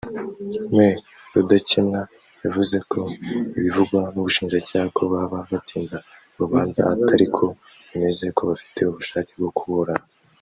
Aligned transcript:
Me 0.75 0.89
Rudakemwa 1.33 2.01
yavuze 2.43 2.77
ko 2.91 3.01
ibivugwa 3.57 4.01
n’Ubushinjacyaha 4.13 4.87
ko 4.97 5.03
baba 5.13 5.39
batinza 5.51 5.97
urubanza 6.35 6.81
atariko 6.93 7.43
bimeze 7.89 8.25
ko 8.35 8.41
bafite 8.49 8.79
ubushake 8.85 9.31
bwo 9.39 9.51
kuburana 9.59 10.05